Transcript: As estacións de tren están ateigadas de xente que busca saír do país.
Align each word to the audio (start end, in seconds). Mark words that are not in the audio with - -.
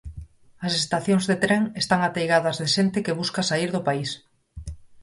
As 0.65 0.73
estacións 0.81 1.25
de 1.27 1.37
tren 1.43 1.63
están 1.81 1.99
ateigadas 2.03 2.55
de 2.61 2.67
xente 2.75 3.03
que 3.05 3.17
busca 3.19 3.47
saír 3.49 3.69
do 3.73 3.85
país. 3.87 4.09